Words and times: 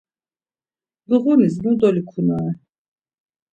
Dugunis 1.07 1.53
mu 1.63 1.71
dolikunare? 1.79 2.51